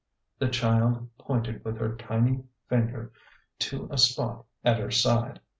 [0.39, 3.13] The child pointed with her tiny finger
[3.59, 5.39] to a spot at her side.